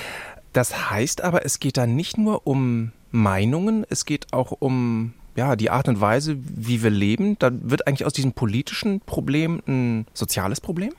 [0.54, 5.56] Das heißt aber, es geht da nicht nur um Meinungen, es geht auch um ja,
[5.56, 7.38] die Art und Weise, wie wir leben.
[7.40, 10.94] Da wird eigentlich aus diesem politischen Problem ein soziales Problem?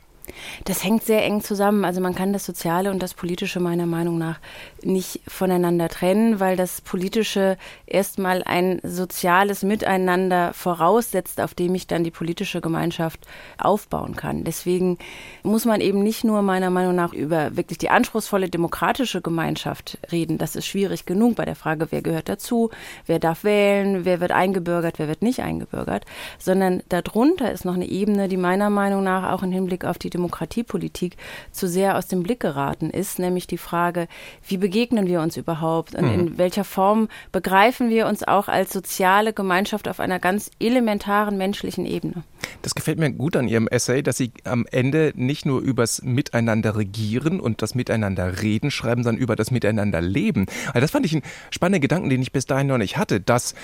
[0.65, 1.85] Das hängt sehr eng zusammen.
[1.85, 4.39] Also man kann das Soziale und das Politische meiner Meinung nach
[4.83, 12.05] nicht voneinander trennen, weil das Politische erstmal ein soziales Miteinander voraussetzt, auf dem ich dann
[12.05, 13.27] die politische Gemeinschaft
[13.59, 14.45] aufbauen kann.
[14.45, 14.99] Deswegen
[15.43, 20.39] muss man eben nicht nur meiner Meinung nach über wirklich die anspruchsvolle demokratische Gemeinschaft reden.
[20.39, 22.71] Das ist schwierig genug bei der Frage, wer gehört dazu,
[23.07, 26.05] wer darf wählen, wer wird eingebürgert, wer wird nicht eingebürgert,
[26.39, 30.11] sondern darunter ist noch eine Ebene, die meiner Meinung nach auch im Hinblick auf die
[30.17, 31.17] Demokratiepolitik
[31.53, 34.09] zu sehr aus dem Blick geraten ist, nämlich die Frage,
[34.49, 36.15] wie begegnen wir uns überhaupt und mhm.
[36.15, 41.87] in welcher Form begreifen wir uns auch als soziale Gemeinschaft auf einer ganz elementaren menschlichen
[41.87, 42.25] Ebene.
[42.63, 46.77] Das gefällt mir gut an Ihrem Essay, dass Sie am Ende nicht nur übers Miteinander
[46.77, 50.47] regieren und das Miteinander reden schreiben, sondern über das Miteinander leben.
[50.69, 53.55] Also das fand ich einen spannenden Gedanken, den ich bis dahin noch nicht hatte, dass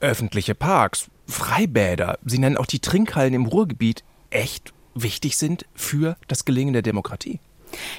[0.00, 6.44] öffentliche Parks, Freibäder, Sie nennen auch die Trinkhallen im Ruhrgebiet echt wichtig sind für das
[6.44, 7.40] Gelingen der Demokratie.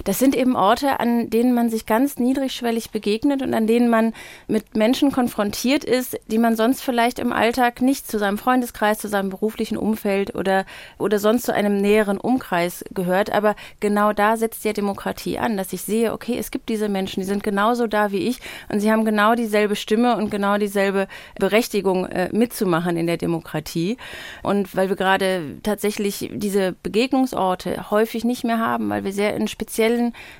[0.03, 4.13] Das sind eben Orte, an denen man sich ganz niedrigschwellig begegnet und an denen man
[4.47, 9.07] mit Menschen konfrontiert ist, die man sonst vielleicht im Alltag nicht zu seinem Freundeskreis, zu
[9.07, 10.65] seinem beruflichen Umfeld oder,
[10.97, 13.31] oder sonst zu einem näheren Umkreis gehört.
[13.31, 17.21] Aber genau da setzt ja Demokratie an, dass ich sehe, okay, es gibt diese Menschen,
[17.21, 21.07] die sind genauso da wie ich und sie haben genau dieselbe Stimme und genau dieselbe
[21.39, 23.97] Berechtigung äh, mitzumachen in der Demokratie.
[24.43, 29.47] Und weil wir gerade tatsächlich diese Begegnungsorte häufig nicht mehr haben, weil wir sehr in
[29.47, 29.84] speziellen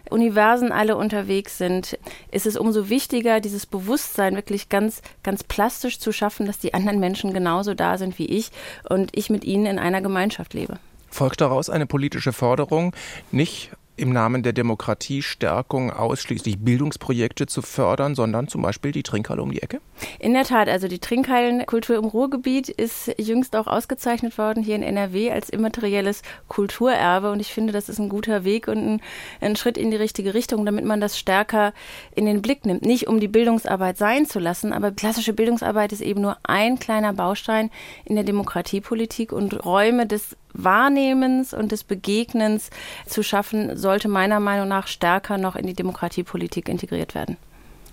[0.10, 1.97] Universen alle unterwegs sind,
[2.31, 6.99] ist es umso wichtiger, dieses Bewusstsein wirklich ganz, ganz plastisch zu schaffen, dass die anderen
[6.99, 8.51] Menschen genauso da sind wie ich
[8.89, 10.79] und ich mit ihnen in einer Gemeinschaft lebe.
[11.10, 12.93] Folgt daraus eine politische Forderung,
[13.31, 19.51] nicht im Namen der Demokratiestärkung ausschließlich Bildungsprojekte zu fördern, sondern zum Beispiel die Trinkhalle um
[19.51, 19.79] die Ecke?
[20.19, 24.84] In der Tat, also die Trinkhallenkultur im Ruhrgebiet ist jüngst auch ausgezeichnet worden hier in
[24.84, 29.01] NRW als immaterielles Kulturerbe und ich finde, das ist ein guter Weg und ein,
[29.41, 31.73] ein Schritt in die richtige Richtung, damit man das stärker
[32.15, 32.86] in den Blick nimmt.
[32.86, 37.13] Nicht um die Bildungsarbeit sein zu lassen, aber klassische Bildungsarbeit ist eben nur ein kleiner
[37.13, 37.71] Baustein
[38.03, 42.70] in der Demokratiepolitik und Räume des Wahrnehmens und des Begegnens
[43.06, 47.38] zu schaffen, sollte meiner Meinung nach stärker noch in die Demokratiepolitik integriert werden.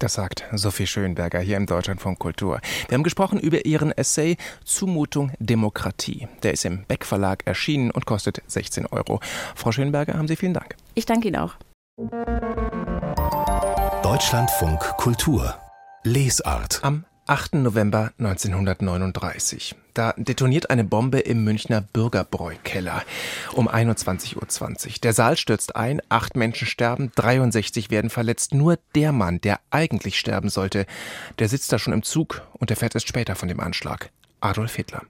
[0.03, 2.61] Das sagt Sophie Schönberger hier im Deutschlandfunk Kultur.
[2.89, 6.27] Wir haben gesprochen über ihren Essay Zumutung Demokratie.
[6.43, 9.21] Der ist im Beck Verlag erschienen und kostet 16 Euro.
[9.55, 10.75] Frau Schönberger, haben Sie vielen Dank.
[10.95, 11.55] Ich danke Ihnen auch.
[14.03, 15.55] Deutschlandfunk Kultur
[16.03, 16.81] Lesart.
[16.83, 17.55] Am 8.
[17.55, 19.75] November 1939.
[19.95, 23.03] Da detoniert eine Bombe im Münchner Bürgerbräukeller
[23.55, 24.93] um 21.20 Uhr.
[25.03, 28.53] Der Saal stürzt ein, acht Menschen sterben, 63 werden verletzt.
[28.53, 30.85] Nur der Mann, der eigentlich sterben sollte,
[31.39, 34.11] der sitzt da schon im Zug und erfährt erst später von dem Anschlag.
[34.43, 35.01] Adolf Hitler.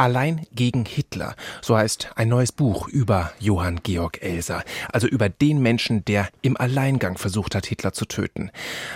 [0.00, 5.60] Allein gegen Hitler, so heißt ein neues Buch über Johann Georg Elser, also über den
[5.60, 8.50] Menschen, der im Alleingang versucht hat, Hitler zu töten.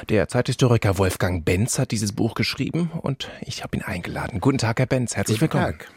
[0.09, 4.41] Der Zeithistoriker Wolfgang Benz hat dieses Buch geschrieben und ich habe ihn eingeladen.
[4.41, 5.79] Guten Tag, Herr Benz, herzlich Guten willkommen.
[5.79, 5.91] Tag.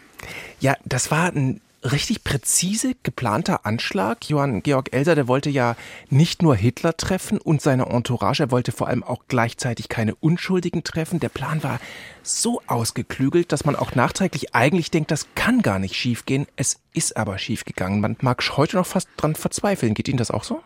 [0.60, 4.30] Ja, das war ein richtig präzise geplanter Anschlag.
[4.30, 5.76] Johann Georg Elser, der wollte ja
[6.10, 10.84] nicht nur Hitler treffen und seine Entourage, er wollte vor allem auch gleichzeitig keine Unschuldigen
[10.84, 11.20] treffen.
[11.20, 11.80] Der Plan war
[12.24, 16.48] so ausgeklügelt, dass man auch nachträglich eigentlich denkt, das kann gar nicht schiefgehen.
[16.56, 18.02] Es ist aber schiefgegangen.
[18.02, 19.94] Man mag heute noch fast dran verzweifeln.
[19.94, 20.62] Geht Ihnen das auch so?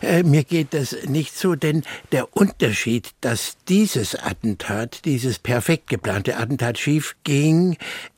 [0.00, 6.36] äh, mir geht das nicht so, denn der Unterschied, dass dieses Attentat, dieses perfekt geplante
[6.36, 7.76] Attentat schief ging,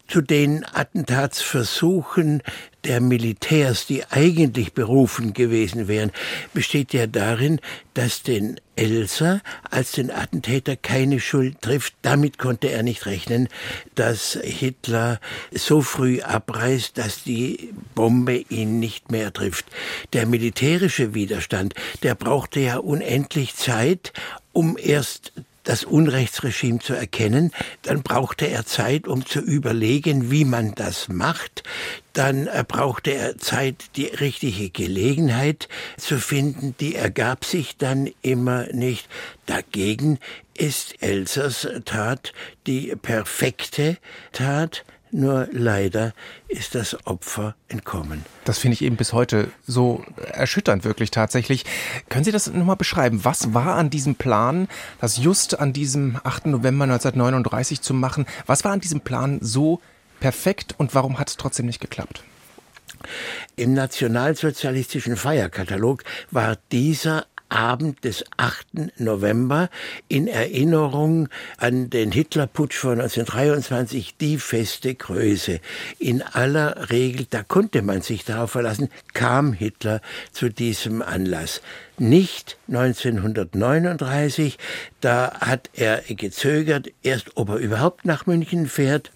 [0.08, 2.42] zu den Attentatsversuchen
[2.84, 6.10] der Militärs, die eigentlich berufen gewesen wären,
[6.54, 7.60] besteht ja darin,
[7.92, 9.40] dass den Elsa
[9.70, 11.94] als den Attentäter keine Schuld trifft.
[12.02, 13.48] Damit konnte er nicht rechnen,
[13.94, 15.20] dass Hitler
[15.52, 19.66] so früh abreißt, dass die Bombe ihn nicht mehr trifft.
[20.14, 24.12] Der militärische Widerstand, der brauchte ja unendlich Zeit,
[24.52, 25.32] um erst
[25.68, 27.52] das Unrechtsregime zu erkennen.
[27.82, 31.62] Dann brauchte er Zeit, um zu überlegen, wie man das macht.
[32.14, 36.74] Dann äh, brauchte er Zeit, die richtige Gelegenheit zu finden.
[36.80, 39.08] Die ergab sich dann immer nicht.
[39.44, 40.18] Dagegen
[40.56, 42.32] ist Elsers Tat
[42.66, 43.98] die perfekte
[44.32, 46.12] Tat, nur leider
[46.48, 48.24] ist das Opfer entkommen.
[48.44, 51.64] Das finde ich eben bis heute so erschütternd, wirklich tatsächlich.
[52.08, 53.24] Können Sie das nochmal beschreiben?
[53.24, 54.68] Was war an diesem Plan,
[55.00, 56.46] das just an diesem 8.
[56.46, 58.26] November 1939 zu machen?
[58.46, 59.80] Was war an diesem Plan so
[60.20, 62.22] perfekt und warum hat es trotzdem nicht geklappt?
[63.56, 68.98] Im nationalsozialistischen Feierkatalog war dieser Abend des 8.
[68.98, 69.70] November
[70.08, 75.60] in Erinnerung an den Hitlerputsch von 1923 die feste Größe.
[75.98, 80.00] In aller Regel, da konnte man sich darauf verlassen, kam Hitler
[80.32, 81.62] zu diesem Anlass.
[81.98, 84.58] Nicht 1939,
[85.00, 89.10] da hat er gezögert, erst ob er überhaupt nach München fährt,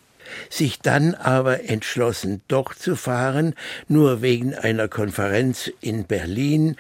[0.51, 3.55] sich dann aber entschlossen, doch zu fahren,
[3.89, 6.77] nur wegen einer Konferenz in Berlin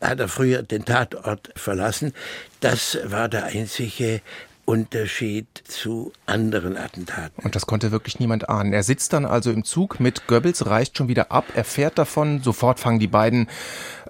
[0.00, 2.12] hat er früher den Tatort verlassen.
[2.60, 4.20] Das war der einzige
[4.66, 7.44] Unterschied zu anderen Attentaten.
[7.44, 8.72] Und das konnte wirklich niemand ahnen.
[8.72, 12.42] Er sitzt dann also im Zug mit Goebbels, reist schon wieder ab, er fährt davon,
[12.42, 13.48] sofort fangen die beiden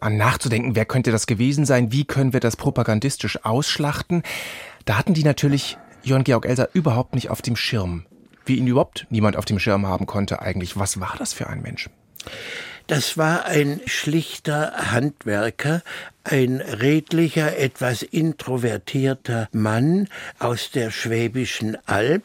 [0.01, 4.23] an nachzudenken, wer könnte das gewesen sein, wie können wir das propagandistisch ausschlachten.
[4.85, 8.07] Da hatten die natürlich Johann Georg Elser überhaupt nicht auf dem Schirm.
[8.47, 10.79] Wie ihn überhaupt niemand auf dem Schirm haben konnte eigentlich.
[10.79, 11.89] Was war das für ein Mensch?
[12.87, 15.83] Das war ein schlichter Handwerker,
[16.23, 22.25] ein redlicher, etwas introvertierter Mann aus der Schwäbischen Alb,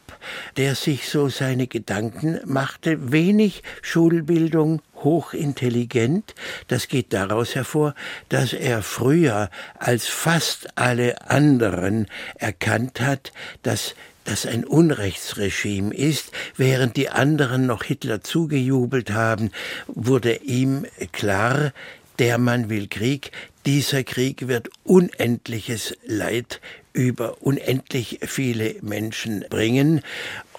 [0.57, 6.35] der sich so seine Gedanken machte, wenig Schulbildung, hochintelligent.
[6.67, 7.95] Das geht daraus hervor,
[8.27, 13.31] dass er früher als fast alle anderen erkannt hat,
[13.63, 13.95] dass
[14.29, 19.49] das ein Unrechtsregime ist, während die anderen noch Hitler zugejubelt haben,
[19.87, 21.73] wurde ihm klar,
[22.19, 23.31] der Mann will Krieg,
[23.65, 26.61] dieser Krieg wird unendliches Leid
[26.93, 30.01] über unendlich viele Menschen bringen,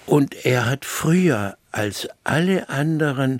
[0.05, 3.39] und er hat früher als alle anderen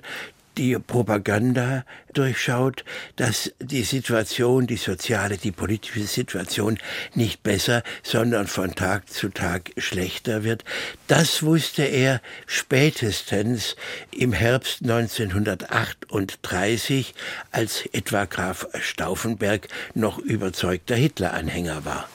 [0.58, 2.84] die Propaganda durchschaut,
[3.16, 6.78] dass die Situation, die soziale, die politische Situation
[7.14, 10.64] nicht besser, sondern von Tag zu Tag schlechter wird.
[11.08, 13.76] Das wusste er spätestens
[14.10, 17.14] im Herbst 1938,
[17.50, 22.08] als etwa Graf Stauffenberg noch überzeugter Hitler-Anhänger war.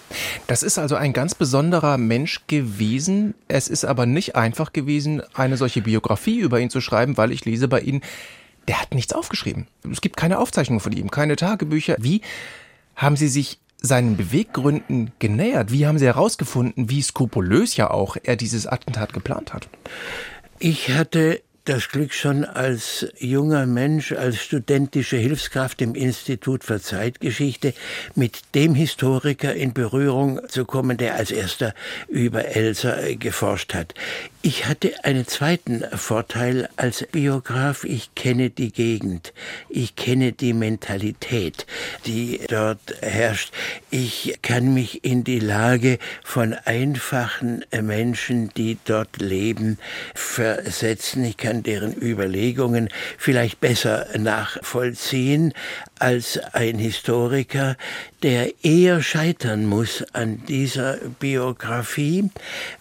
[0.47, 3.33] Das ist also ein ganz besonderer Mensch gewesen.
[3.47, 7.45] Es ist aber nicht einfach gewesen, eine solche Biografie über ihn zu schreiben, weil ich
[7.45, 8.01] lese bei Ihnen,
[8.67, 9.67] der hat nichts aufgeschrieben.
[9.89, 11.95] Es gibt keine Aufzeichnungen von ihm, keine Tagebücher.
[11.99, 12.21] Wie
[12.95, 15.71] haben Sie sich seinen Beweggründen genähert?
[15.71, 19.69] Wie haben Sie herausgefunden, wie skrupulös ja auch er dieses Attentat geplant hat?
[20.59, 27.73] Ich hatte das Glück schon als junger Mensch, als studentische Hilfskraft im Institut für Zeitgeschichte
[28.15, 31.73] mit dem Historiker in Berührung zu kommen, der als erster
[32.07, 33.93] über Elsa geforscht hat.
[34.47, 37.83] Ich hatte einen zweiten Vorteil als Biograf.
[37.83, 39.33] Ich kenne die Gegend.
[39.67, 41.65] Ich kenne die Mentalität,
[42.05, 43.53] die dort herrscht.
[43.91, 49.79] Ich kann mich in die Lage von einfachen Menschen, die dort leben,
[50.15, 51.25] versetzen.
[51.25, 55.53] Ich kann deren Überlegungen vielleicht besser nachvollziehen
[55.99, 57.75] als ein Historiker,
[58.23, 62.29] der eher scheitern muss an dieser Biografie,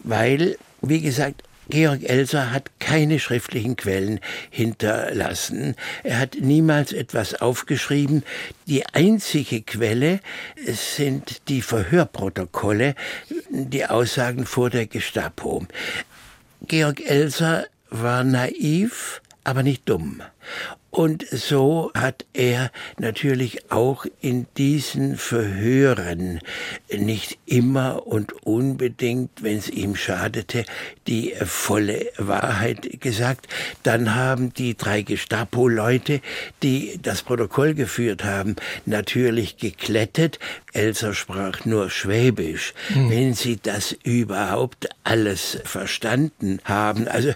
[0.05, 5.75] weil wie gesagt, Georg Elser hat keine schriftlichen Quellen hinterlassen.
[6.05, 8.23] Er hat niemals etwas aufgeschrieben.
[8.67, 10.21] Die einzige Quelle
[10.67, 12.95] sind die Verhörprotokolle,
[13.51, 15.67] die Aussagen vor der Gestapo.
[16.63, 20.23] Georg Elser war naiv, aber nicht dumm.
[20.97, 26.41] Und so hat er natürlich auch in diesen Verhören
[26.91, 30.65] nicht immer und unbedingt, wenn es ihm schadete,
[31.07, 33.47] die volle Wahrheit gesagt.
[33.83, 36.23] Dann haben die drei Gestapo-Leute,
[36.63, 38.57] die das Protokoll geführt haben,
[38.87, 40.39] natürlich geklettet.
[40.73, 42.73] Elsa sprach nur Schwäbisch.
[42.89, 43.11] Hm.
[43.11, 47.35] Wenn sie das überhaupt alles verstanden haben, also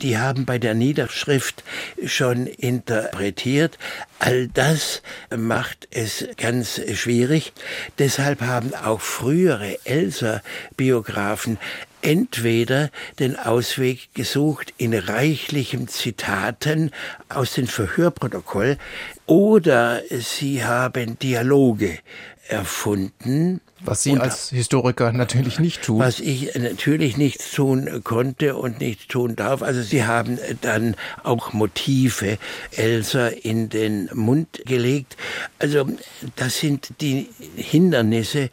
[0.00, 1.64] die haben bei der Niederschrift
[2.06, 3.78] schon in interpretiert.
[4.18, 5.02] All das
[5.34, 7.52] macht es ganz schwierig.
[7.98, 11.58] Deshalb haben auch frühere Elsa-Biografen
[12.02, 16.90] entweder den Ausweg gesucht in reichlichen Zitaten
[17.30, 18.76] aus dem Verhörprotokoll
[19.24, 21.98] oder sie haben Dialoge
[22.48, 25.98] erfunden, was Sie und, als Historiker natürlich nicht tun.
[25.98, 29.62] Was ich natürlich nicht tun konnte und nicht tun darf.
[29.62, 32.38] Also Sie haben dann auch Motive
[32.72, 35.16] Elsa in den Mund gelegt.
[35.58, 35.88] Also
[36.36, 38.50] das sind die Hindernisse,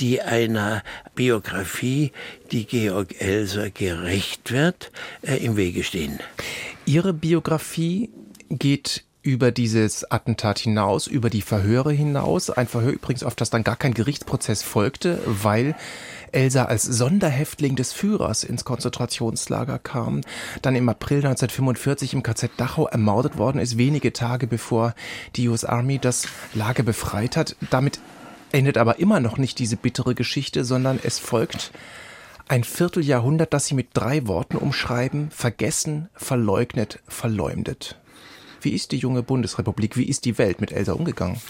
[0.00, 0.82] die einer
[1.14, 2.12] Biografie,
[2.50, 4.90] die Georg Elsa gerecht wird,
[5.22, 6.18] äh, im Wege stehen.
[6.86, 8.10] Ihre Biografie
[8.48, 12.50] geht über dieses Attentat hinaus, über die Verhöre hinaus.
[12.50, 15.74] Ein Verhör übrigens, auf das dann gar kein Gerichtsprozess folgte, weil
[16.30, 20.20] Elsa als Sonderhäftling des Führers ins Konzentrationslager kam,
[20.60, 24.94] dann im April 1945 im KZ Dachau ermordet worden ist, wenige Tage bevor
[25.36, 27.56] die US Army das Lager befreit hat.
[27.70, 28.00] Damit
[28.52, 31.72] endet aber immer noch nicht diese bittere Geschichte, sondern es folgt
[32.46, 37.96] ein Vierteljahrhundert, das sie mit drei Worten umschreiben, vergessen, verleugnet, verleumdet.
[38.64, 41.40] Wie ist die junge Bundesrepublik, wie ist die Welt mit Elsa umgegangen?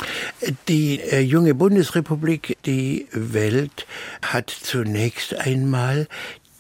[0.69, 3.87] Die äh, junge Bundesrepublik, die Welt
[4.23, 6.09] hat zunächst einmal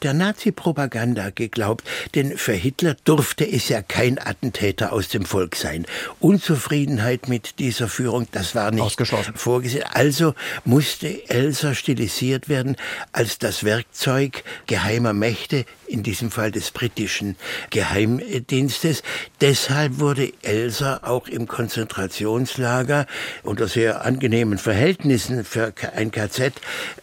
[0.05, 5.87] der Nazi-Propaganda geglaubt, denn für Hitler durfte es ja kein Attentäter aus dem Volk sein.
[6.21, 9.01] Unzufriedenheit mit dieser Führung, das war nicht
[9.35, 9.85] vorgesehen.
[9.91, 12.77] Also musste Elsa stilisiert werden
[13.13, 15.65] als das Werkzeug geheimer Mächte,
[15.95, 17.37] in diesem Fall des britischen
[17.71, 19.05] Geheimdienstes.
[19.41, 23.07] Deshalb wurde Elsa auch im Konzentrationslager
[23.45, 26.53] unter sehr angenehmen Verhältnissen für ein KZ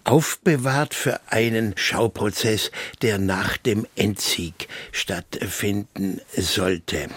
[0.04, 2.70] aufbewahrt für einen Schauprozess,
[3.02, 7.08] der nach dem Endsieg stattfinden sollte.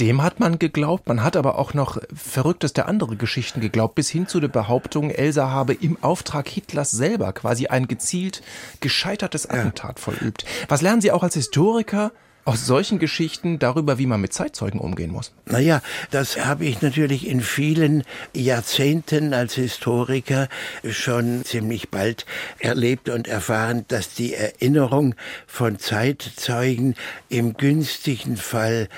[0.00, 4.26] Dem hat man geglaubt, man hat aber auch noch verrückteste andere Geschichten geglaubt, bis hin
[4.26, 8.42] zu der Behauptung, Elsa habe im Auftrag Hitlers selber quasi ein gezielt
[8.80, 10.02] gescheitertes Attentat ja.
[10.12, 10.44] verübt.
[10.68, 12.12] Was lernen Sie auch als Historiker
[12.46, 15.32] aus solchen Geschichten darüber, wie man mit Zeitzeugen umgehen muss?
[15.46, 20.48] Naja, das habe ich natürlich in vielen Jahrzehnten als Historiker
[20.88, 22.24] schon ziemlich bald
[22.60, 25.16] erlebt und erfahren, dass die Erinnerung
[25.48, 26.94] von Zeitzeugen
[27.28, 28.88] im günstigen Fall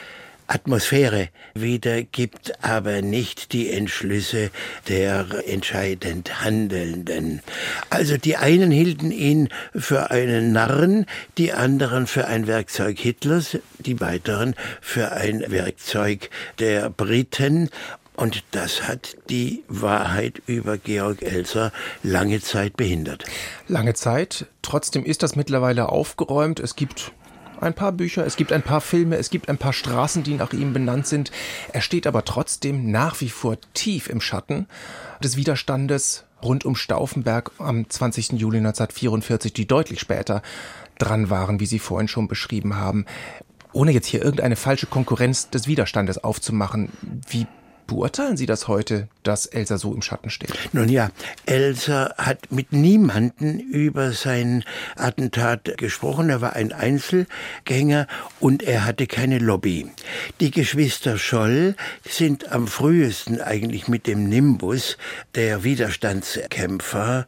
[0.48, 4.50] Atmosphäre wiedergibt, aber nicht die Entschlüsse
[4.88, 7.42] der entscheidend Handelnden.
[7.90, 11.06] Also die einen hielten ihn für einen Narren,
[11.36, 17.70] die anderen für ein Werkzeug Hitlers, die weiteren für ein Werkzeug der Briten
[18.18, 21.70] und das hat die Wahrheit über Georg Elser
[22.02, 23.24] lange Zeit behindert.
[23.68, 24.46] Lange Zeit.
[24.60, 26.58] Trotzdem ist das mittlerweile aufgeräumt.
[26.58, 27.12] Es gibt
[27.62, 30.52] ein paar Bücher, es gibt ein paar Filme, es gibt ein paar Straßen, die nach
[30.52, 31.30] ihm benannt sind.
[31.72, 34.66] Er steht aber trotzdem nach wie vor tief im Schatten
[35.22, 38.32] des Widerstandes rund um Stauffenberg am 20.
[38.32, 40.42] Juli 1944, die deutlich später
[40.98, 43.06] dran waren, wie Sie vorhin schon beschrieben haben.
[43.72, 46.90] Ohne jetzt hier irgendeine falsche Konkurrenz des Widerstandes aufzumachen,
[47.28, 47.46] wie
[47.88, 50.52] beurteilen Sie das heute, dass Elsa so im Schatten steht?
[50.72, 51.10] Nun ja,
[51.46, 54.62] Elsa hat mit niemanden über sein
[54.94, 56.30] Attentat gesprochen.
[56.30, 58.06] Er war ein Einzelgänger
[58.38, 59.90] und er hatte keine Lobby.
[60.38, 61.74] Die Geschwister Scholl
[62.08, 64.98] sind am frühesten eigentlich mit dem Nimbus
[65.34, 67.26] der Widerstandskämpfer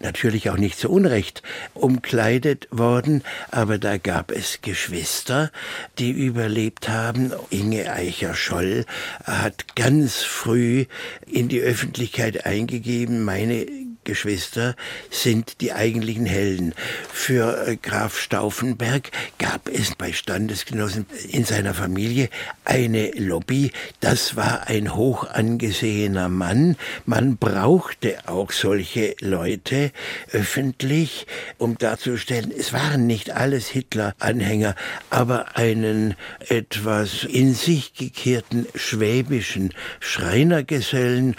[0.00, 1.42] natürlich auch nicht zu Unrecht
[1.74, 5.50] umkleidet worden, aber da gab es Geschwister,
[5.98, 7.32] die überlebt haben.
[7.50, 8.84] Inge Eicher-Scholl
[9.24, 10.86] hat ganz früh
[11.26, 13.66] in die Öffentlichkeit eingegeben, meine
[14.08, 14.74] Geschwister
[15.10, 16.72] sind die eigentlichen Helden.
[17.12, 22.30] Für äh, Graf Stauffenberg gab es bei Standesgenossen in seiner Familie
[22.64, 23.70] eine Lobby.
[24.00, 26.76] Das war ein hoch angesehener Mann.
[27.04, 29.92] Man brauchte auch solche Leute
[30.32, 31.26] öffentlich,
[31.58, 34.74] um darzustellen, es waren nicht alles Hitler-Anhänger,
[35.10, 36.14] aber einen
[36.48, 41.36] etwas in sich gekehrten schwäbischen Schreinergesellen,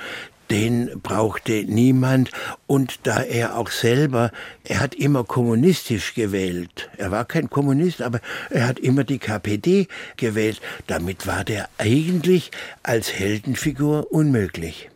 [0.52, 2.32] den brauchte niemand.
[2.68, 4.32] Und da er auch selber,
[4.64, 6.90] er hat immer kommunistisch gewählt.
[6.98, 10.62] Er war kein Kommunist, aber er hat immer die KPD gewählt.
[10.88, 12.52] Damit war der eigentlich
[12.84, 14.90] als Heldenfigur unmöglich.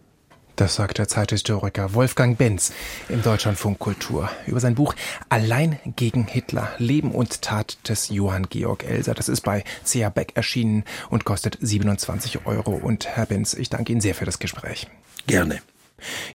[0.56, 2.74] Das sagt der Zeithistoriker Wolfgang Benz
[3.10, 4.94] im Deutschlandfunk Kultur über sein Buch
[5.28, 9.16] Allein gegen Hitler, Leben und Tat des Johann Georg Elser.
[9.16, 10.10] Das ist bei C.A.
[10.10, 12.74] Beck erschienen und kostet 27 Euro.
[12.74, 14.88] Und Herr Benz, ich danke Ihnen sehr für das Gespräch.
[15.28, 15.62] Gerne.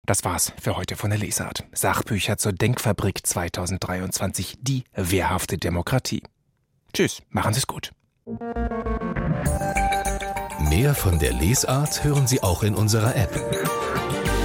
[0.06, 1.64] Das war's für heute von der Lesart.
[1.72, 6.22] Sachbücher zur Denkfabrik 2023, die wehrhafte Demokratie.
[6.92, 7.92] Tschüss, machen Sie es gut.
[10.68, 13.32] Mehr von der Lesart hören Sie auch in unserer App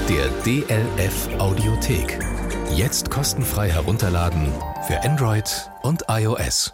[0.09, 2.19] der DLF Audiothek.
[2.75, 4.51] Jetzt kostenfrei herunterladen
[4.87, 6.73] für Android und iOS.